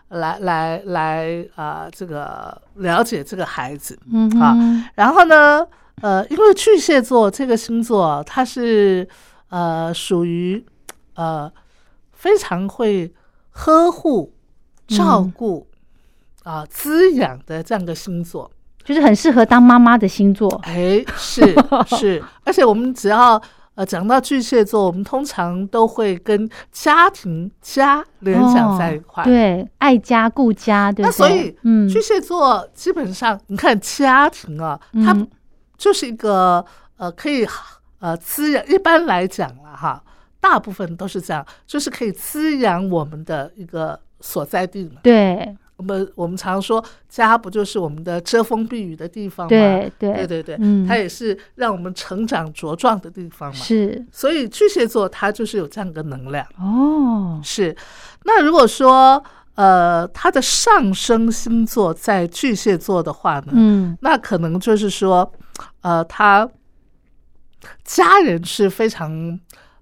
[0.08, 3.98] 来来来啊、呃这个了解这个孩子。
[4.10, 4.56] 嗯啊，
[4.94, 5.66] 然后呢，
[6.00, 9.06] 呃，因为巨蟹座这个星座，它是
[9.50, 10.64] 呃属于
[11.14, 11.52] 呃
[12.12, 13.12] 非常会
[13.50, 14.32] 呵护、
[14.88, 15.66] 照嗯顾
[16.44, 18.50] 啊、滋养的这样的星座。
[18.90, 21.54] 就是很适合当妈妈的星座，哎，是
[21.96, 23.40] 是，而且我们只要
[23.76, 29.22] 呃讲到巨蟹座，我们通常都会跟家庭家联想在一块。
[29.22, 31.06] 哦对，爱家顾家，对对？
[31.06, 35.28] 那所以，嗯，巨蟹座基本上，你看家庭啊，它嗯
[35.78, 36.64] 就是一个
[36.96, 37.46] 呃，可以
[38.00, 38.66] 呃滋养。
[38.66, 40.02] 一般来讲了哈，
[40.40, 44.96] 大部分都是这样，就是可以滋养我们的一个所在地嘛。
[45.04, 49.48] 对我们我们常说家不就是我们的遮风避雨的地方吗？
[49.48, 50.12] 对对。
[50.12, 50.86] 对对对，嗯。
[50.86, 53.56] 它也是让我们成长茁壮的地方嘛。
[53.56, 54.04] 是。
[54.12, 56.46] 所以巨蟹座它就是有这样的能量。
[56.58, 57.74] 哦，是，
[58.24, 63.96] 那如果说呃，它的上升星座在巨蟹座的话呢，嗯。
[64.02, 65.32] 那可能就是说，
[65.80, 66.46] 呃，他
[67.84, 69.38] 家人是非常，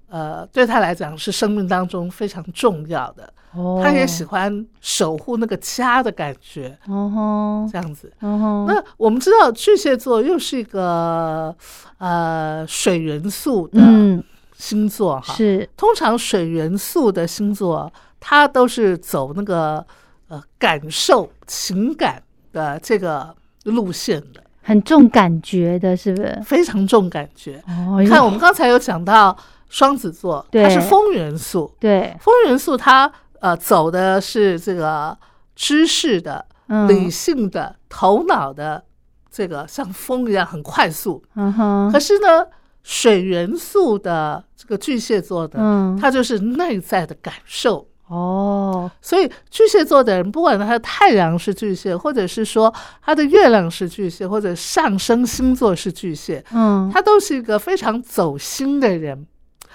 [0.09, 3.33] 呃，对他来讲是生命当中非常重要的。
[3.55, 8.13] 哦，他也喜欢守护那个家的感觉，哦吼，这样子。
[8.21, 11.55] 哦，那我们知道巨蟹座又是一个
[11.97, 14.23] 呃水元素的嗯
[14.55, 17.91] 星座哈，是通常水元素的星座，
[18.21, 19.85] 它都是走那个
[20.29, 26.39] 呃感受、情感的这个路线的，很重感觉的，是不是？
[26.45, 27.63] 非常重感觉。
[27.67, 29.35] 哦，看我们刚才有讲到
[29.69, 30.63] 双子座，对。
[30.63, 35.17] 它是风元素，对，风元素它呃走的是这个
[35.55, 36.89] 知识的、嗯。
[36.89, 38.85] 理性的、头脑的
[39.31, 41.23] 这个像风一样很快速。
[41.37, 41.91] 嗯哼。
[41.93, 42.47] 可，是呢，
[42.83, 47.87] 水元素的这个巨蟹座的，嗯，它就是内在的感受。
[48.09, 59.27] 哦，所以巨蟹座的人，不管他的太阳是巨蟹，或者是说他的月亮是巨蟹，或者上升星座是巨蟹，嗯，他都是一个非常走心的人。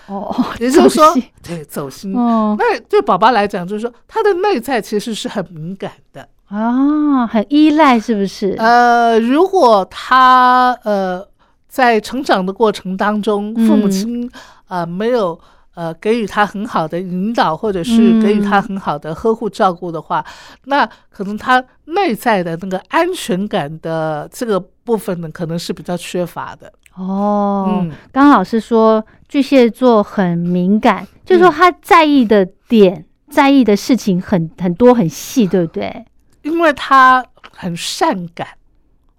[0.08, 2.16] 哦，也就是说，对走心。
[2.16, 6.28] 哦那对宝宝来讲，就是说他的内在其实是很敏感的。
[6.48, 8.56] 啊，很依赖，是不是？
[8.60, 11.26] 呃，如果他呃
[11.68, 14.32] 在成长的过程当中，父母嗯亲
[14.68, 15.39] 呃没有
[15.74, 20.24] 呃给予他很好的引导，或者是给予他嗯很好的呵护照顾的话，
[20.66, 26.72] 那可能他内在的那个安全感的这个部分呢，可能是比较缺乏的。
[26.96, 31.54] 哦，嗯，刚刚老师说巨蟹座很敏感，就是说嗯。
[31.54, 36.06] 他在意的点、在意的事情很很多很细，对不对？
[36.44, 38.48] 因为他很善感。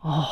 [0.01, 0.25] 哦，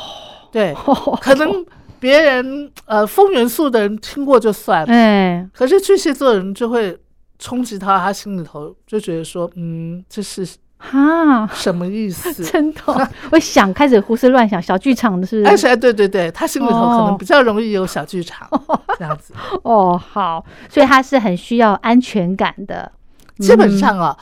[0.51, 0.73] 对，
[1.19, 1.65] 可能
[1.99, 6.97] 别人呃风元素的人听过就算了，哎，可是巨蟹座的人就会
[7.39, 10.47] 冲击到他心里头，就觉得说，嗯，这是
[10.91, 12.31] 哈，什么意思？
[12.43, 15.51] 真的哦，我想开始胡思乱想，小剧场的是不是？
[15.51, 18.47] 而且，对对对，他心里头可能哦比较容易有小剧场，
[18.99, 19.33] 这样子。
[19.63, 22.91] 哦，好，所以他是很需要安全感的。
[23.39, 24.15] 基本上啊，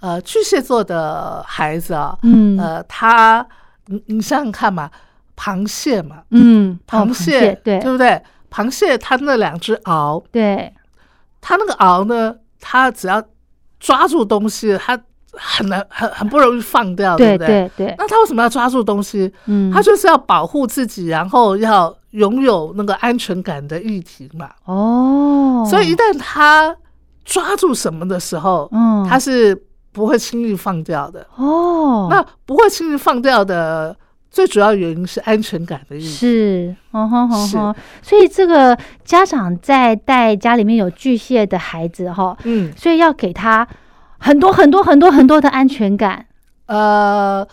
[0.00, 3.46] 呃，巨蟹座的孩子啊，嗯，呃，他，
[3.86, 4.90] 你你想想看嘛，
[5.36, 8.20] 螃蟹嘛，嗯，哦螃蟹，对对不对？
[8.50, 10.72] 螃蟹它那两只螯，对，
[11.40, 13.22] 它那个螯呢，它只要
[13.78, 14.98] 抓住东西，它
[15.38, 17.46] 很难很很不容易放掉，对不对？
[17.76, 19.32] 对对，那他为什么要抓住东西？
[19.46, 24.50] 嗯，他就是要保护自己，然后要拥有那个安全感的议题嘛。
[24.64, 26.76] 哦，所以一旦他
[27.24, 29.60] 抓住什么的时候，嗯，他是
[29.92, 31.26] 不会轻易放掉的。
[31.36, 33.96] 哦，那不会轻易放掉的
[34.30, 36.06] 最主要原因是安全感的议题。
[36.06, 43.66] 是，哦吼吼吼，所以这个家长在带家里面有巨蟹的孩子哈，嗯，所以要给他
[44.18, 46.26] 很多很多很多很多的安全感，
[46.66, 47.46] 呃，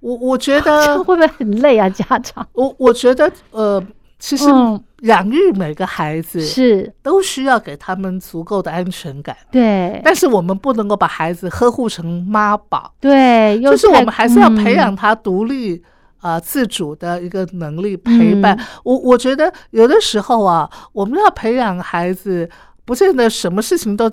[0.00, 1.88] 我我觉得， 会不会很累啊？
[1.88, 2.46] 家长？
[2.52, 3.82] 我我觉得，呃，
[4.18, 4.82] 其实嗯。
[5.04, 6.90] 养育每个孩子是。
[7.02, 10.00] 都需要给他们足够的安全感，对。
[10.02, 15.82] 但是我们不能够把孩子呵护成妈宝，对，就是我们还是要培养嗯他独立。
[16.22, 18.64] 呃，自主的一个能力陪伴，嗯。
[18.84, 22.48] 我我觉得有的时候啊，我们要培养孩子，
[22.86, 24.10] 不见得什么事情都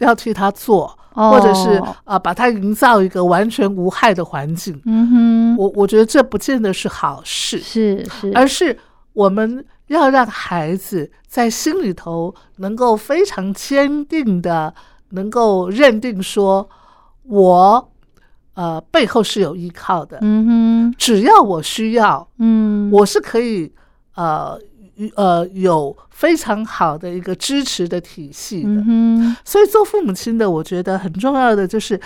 [0.00, 4.78] 要替他做，或者是哦呃，把它营造一个完全无害的环境。
[4.84, 8.78] 嗯哼，我我觉得这不见得是好事，是是，而是
[9.14, 14.74] 我们要让孩子在心里头能够非常坚定的，
[15.10, 16.68] 能够认定说，
[17.22, 17.90] 我
[18.54, 20.46] 呃背后是有依靠的，嗯
[20.92, 23.72] 哼，只要我需要，嗯，我是可以
[24.16, 24.58] 呃
[25.14, 28.68] 呃有非常好的一个支持的体系的。
[28.86, 32.00] 嗯，所以做父母亲的，我觉得很重要的就是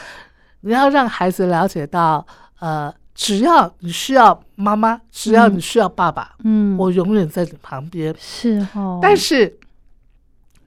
[0.62, 2.26] 你要让孩子了解到，
[2.59, 8.14] 呃，只要你需要妈妈，只要你需要爸爸，嗯，我永远在你旁边。
[8.18, 9.59] 是哦，但是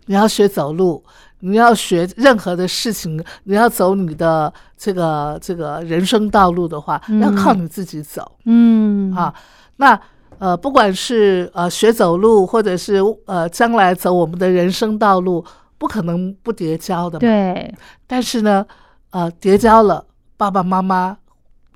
[0.05, 1.03] 你要学走路，
[1.41, 9.33] 你要学任何的事情，你要走你的这个这个人生道路的话，嗯要靠你自己走嗯啊。
[9.77, 9.99] 那
[10.43, 12.95] 呃，不管是呃学走路，或者是
[13.27, 15.41] 呃将来走我们的人生道路，
[15.77, 17.19] 不可能不叠交的嘛。
[17.21, 17.73] 对，
[18.05, 18.65] 但是呢，
[19.11, 21.17] 呃，叠交了，爸爸妈妈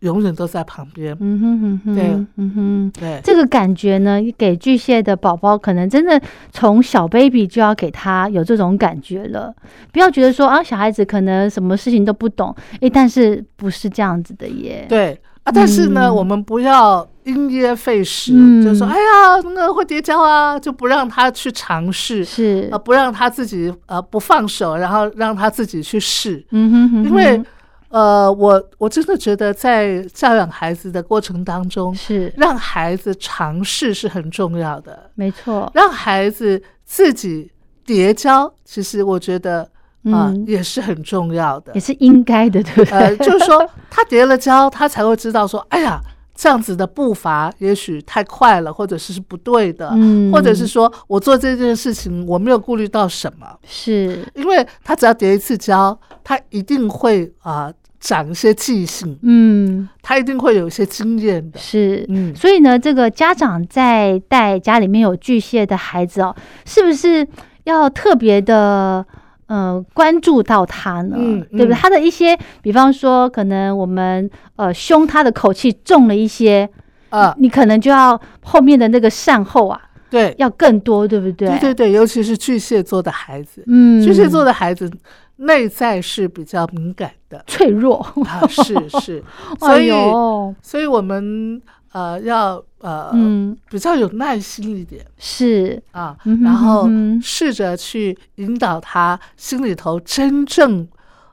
[0.01, 1.15] 永远都在旁边。
[1.21, 2.03] 嗯哼嗯哼，对
[2.35, 2.91] 嗯哼。
[2.99, 9.55] 对，这个感觉呢，给巨蟹的宝宝可能真的从小 baby 就要给他有这种感觉了，
[9.93, 14.85] 不要觉得说啊，小孩子可能什么事情都不懂，诶，但是不是这样子的耶？
[14.89, 16.15] 对啊，但是呢，嗯。
[16.15, 18.61] 我们不要因噎废食，嗯。
[18.61, 22.67] 就说哎呀，那个会叠交啊，就不让他去尝试，是。
[22.69, 27.41] 呃，，不让他自己呃不放手，然后让他自己去试，嗯哼哼哼，因为
[27.89, 32.33] 呃，我我真的觉得在教养孩子的过程当中，是。
[32.35, 37.49] 让孩子尝试是很重要的，没错，让孩子自己
[37.85, 39.69] 叠交，其实我觉得
[40.05, 41.79] 啊、嗯也是很重要的也。
[41.79, 42.97] 是应该的，对不对？
[42.97, 45.99] 呃，就是说他叠了跤，他才会知道说，哎呀，
[46.35, 61.59] 这样子的步伐也许太快了，或者是是不对的，嗯或者是说我做这件事情我没有顾虑到什么，是因为他只要叠一次胶，他一定会啊、长一些记性，嗯他一定会有一些经验的。
[61.59, 62.05] 是。
[62.07, 66.35] 嗯，所以呢，这个家长在带家里面有巨蟹的孩子哦，
[66.65, 67.27] 是不是
[67.63, 69.03] 要特别的
[69.47, 71.15] 呃关注到他呢？
[71.19, 71.75] 嗯对不对？
[71.75, 76.69] 嗯他的一些，比方说，可能我们呃凶他的口气重了一些，
[77.09, 81.47] 啊，你可能就要后面的那个善后啊，对，要更多，对不对？
[81.49, 84.91] 对对对，尤其是巨蟹座的孩子，嗯，巨蟹座的孩子
[85.37, 87.43] 内在是比较敏感的。
[87.47, 89.23] 脆弱，啊，是是，
[89.59, 91.61] 所哎以、呦所以我们
[91.91, 95.03] 呃要呃、嗯，比较有耐心一点。
[95.17, 96.87] 是，啊，嗯哼然后
[97.21, 100.87] 试着去引导他心里头真正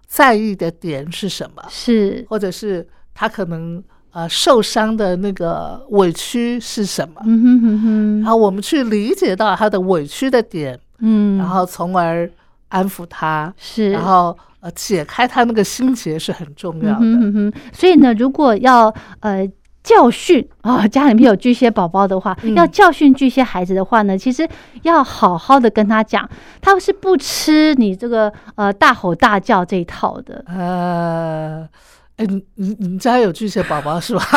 [0.06, 3.82] 在意的点是什么，是，或者是他可能
[4.12, 12.30] 呃受伤的那个委屈是什么，嗯哼哼哼，然后我们去理解到他的委屈的点，嗯，然后从而
[12.68, 16.98] 安抚他，是，然后呃解开他那个心结是很重要的。
[17.00, 19.46] 嗯哼哼哼，所以呢，如果要呃
[19.84, 24.48] 教训啊、家里面有巨蟹宝宝的话，嗯要教训巨蟹孩子的话呢，其实
[24.82, 26.26] 要好好的跟他讲，
[26.62, 30.42] 他是不吃你这个呃大吼大叫这一套的。
[30.48, 31.68] 呃，
[32.16, 34.24] 哎，你你你家有巨蟹宝宝是吧？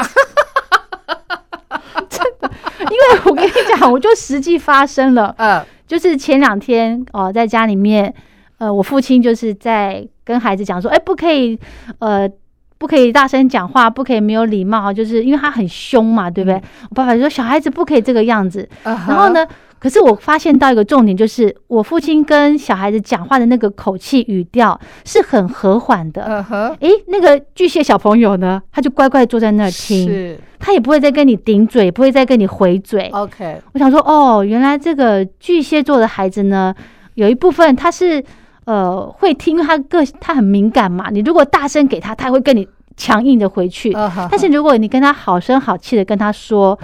[2.10, 8.14] 真的因为我跟你讲，我就实际发生了， 嗯，就是前两天哦、在家里面，
[8.58, 11.58] 呃，我父亲就是在跟孩子讲说，哎，不可以，
[12.00, 12.30] 呃。
[12.78, 16.62] 不可以大声讲话，不可以没有礼貌，就是因为他很凶嘛，对不对？
[16.90, 19.30] 我爸爸就说小孩子不可以这个样子，然然后？
[19.30, 19.46] 呢？
[19.80, 26.24] 可是我发现到一个重点，就是我父亲跟小孩子讲话的那个口气语调是很和缓的。
[26.24, 33.08] 嗯哼，诶，那个巨蟹小朋友呢，他就乖乖坐在那儿听，他也不会再跟你顶嘴，也不会再跟你回嘴。
[33.14, 36.74] OK，我想说，哦，原来这个巨蟹座的孩子呢，
[37.14, 38.24] 有一部分他是
[38.68, 41.10] 呃会听，因为他个他很敏感嘛。
[41.10, 43.94] 你如果大声给他，他会跟你强硬的回去。
[44.30, 46.78] 但是如果你跟他好声好气的跟他说，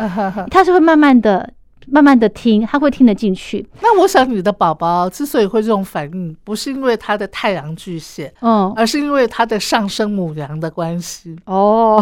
[0.49, 1.51] 他是会慢慢的、
[1.87, 3.67] 慢慢的听，他会听得进去。
[3.81, 11.35] 那我想你的宝宝之所以会这种反应，不是因为他的太阳巨蟹，嗯，而是因为他的上升母羊的关系。
[11.45, 12.01] 哦，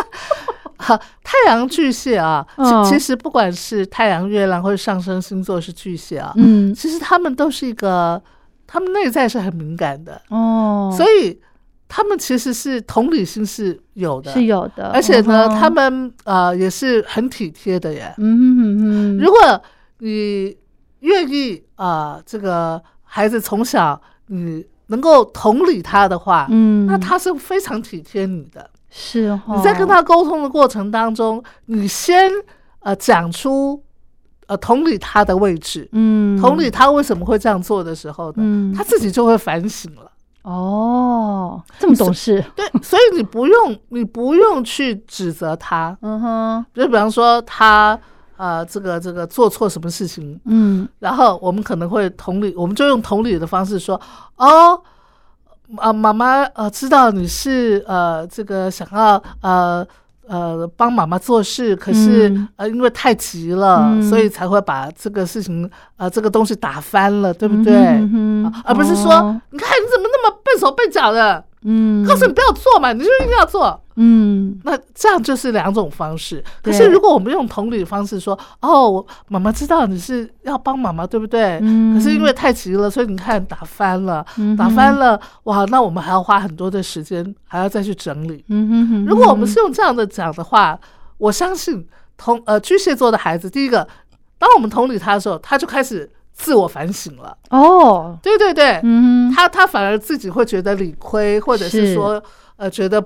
[0.76, 2.46] 哈，太阳巨蟹啊，
[2.88, 8.20] 其实不管是太阳、月亮或者上升星座是巨蟹啊，嗯，其实他们都是一个，
[8.72, 11.36] 他们内在是很敏感的，哦，所以
[11.88, 18.14] 他们其实是同理心是有的，是有的，而且呢，嗯他，们呃也是很体贴的耶。
[18.18, 19.60] 嗯哼哼哼，如果
[19.98, 20.56] 你
[21.00, 28.70] 愿意啊、呃这个孩子从小你能够同理他的话，嗯，那他是非常体贴你的。
[28.88, 32.30] 是哦，你在跟他沟通的过程当中，你先
[32.80, 33.82] 呃讲出
[34.50, 40.10] 呃同理他的位置，嗯，同理他为什么会这样做的时候呢，嗯他自己就会反省了。
[40.42, 47.96] 哦，这么懂事，对，所以你不用你不用去指责他，嗯哼，就比方说他
[48.36, 54.00] 呃这个这个做错什么事情，嗯然后我们可能会同理，我们就用同理的方式说，
[54.36, 54.80] 哦，
[55.76, 59.86] 啊，妈妈呃知道你是呃这个想要呃
[60.30, 62.48] 呃帮妈妈做事，可是、嗯。
[62.56, 64.02] 呃因为太急了，嗯。
[64.08, 67.74] 所以才会把这个事情呃这个东西打翻了，对不对？
[67.74, 69.40] 嗯啊而不是说、哦。
[69.50, 73.78] 你看你怎么那么笨手笨脚的，嗯，告诉你不要做嘛，你就一定要做。
[73.96, 76.42] 嗯那这样就是两种方式。
[76.62, 81.58] 可是如果我们用同理方式说，哦，妈妈知道你是要帮妈妈，对不对？
[81.60, 88.42] 嗯可是因为太急了，所以你看打翻了，嗯打翻了，哇，那我们还要花很多的时间，还要再去整理。
[88.48, 90.78] 嗯哼哼，如果我们是用这样的讲的话，
[91.18, 91.86] 我相信
[92.16, 93.86] 同呃巨蟹座的孩子，第一个，
[94.38, 96.10] 当我们同理他的时候，他就开始
[96.40, 97.36] 自我反省了。
[97.50, 102.22] 哦，对对对，嗯，他他反而自己会觉得理亏，或者是是说
[102.56, 103.04] 呃觉得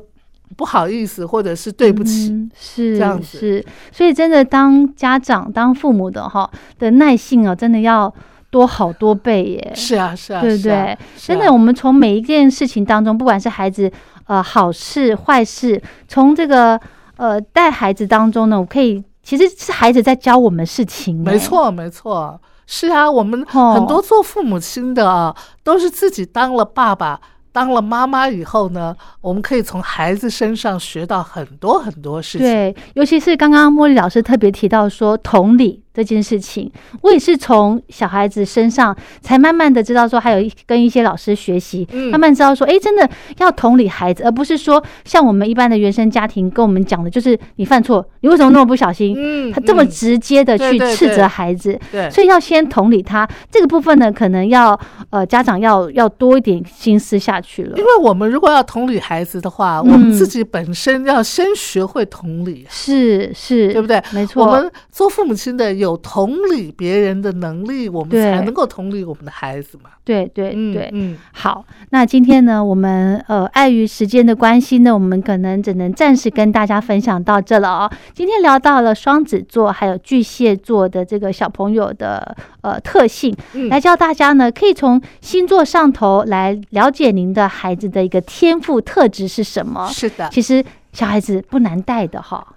[0.57, 2.30] 不好意思，或者是对不起。
[2.30, 8.12] 嗯是这样子是，所以真的当家长、当父母的哈的耐性啊，真的要
[8.51, 9.72] 多好多倍耶。
[9.74, 10.97] 是啊，是啊，对不对？
[11.16, 13.91] 真的，我们从每一件事情当中，不管是孩子
[14.26, 16.80] 呃好事坏事，从这个
[17.16, 21.22] 呃带孩子当中呢，我可以其实是孩子在教我们事情。
[21.24, 27.20] 没，错，没错，是啊，我们哦很多做父母亲的啊，都是自己当了爸爸。
[27.52, 32.44] 当了妈妈以后呢，我们可以从孩子身上学到很多很多事情。
[32.44, 36.70] 对，尤其是刚刚茉莉老师特别提到说同理这件事情，
[37.03, 49.14] 我也是从小孩子身上才慢慢的知道说，还有一跟一些老师学习，慢慢知道说，哎，真的要同理孩子，而不是说像我们一般的原生家庭跟我们讲的，就是你犯错，你为什么那么不小心？
[49.16, 54.78] 嗯，他这么直接的去斥责孩子，对，所以要先同理他这个部分呢，可能要
[55.14, 57.78] 呃家长要要多一点心思下去了。
[57.78, 64.02] 因为我们如果要同理孩子的话，我们自己本身要先学会同理，是是，对不对？
[64.12, 65.74] 没错，我们做父母亲的。
[65.74, 69.90] 有同理别人的能力，我们才能够同理我们的孩子嘛。
[70.04, 71.64] 对对对，嗯，好。
[71.90, 77.90] 那今天呢，我们呃，碍于时间的关系呢，我们可能只能暂时跟大家分享到这了哦。
[78.12, 83.34] 今天聊到了双子座还有巨蟹座的这个小朋友的呃特性，
[83.68, 89.88] 来教大家呢，可以从星座上头来了解您的孩子的一个天赋特质是什么。
[89.88, 92.46] 是的，其实小孩子不难带的哈。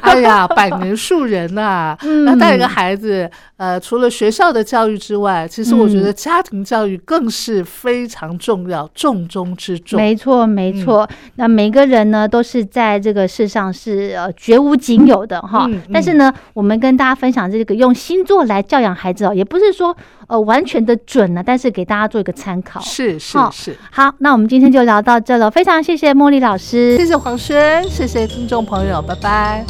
[0.00, 1.96] 哎呀，百年树人呐！
[2.24, 10.00] 那带一个孩子，呃，除了学校的教育之外，其实我觉得家庭教育更是非常重要，重中之重。
[10.00, 11.06] 没错，没错。
[11.34, 15.68] 那每个人呢，都是在这个世上是呃绝无仅有的哈。
[15.92, 19.94] 但是呢，我们跟大家分享这个用星座来教养孩子哦，也不是说
[20.28, 22.78] 呃完全的准呢，但是给大家做一个参考。
[22.80, 23.76] 是是是。
[23.90, 29.64] 好，那我们今天就聊到这了，非常谢谢茉莉老师，谢谢黄轩，谢谢听众朋友，拜拜。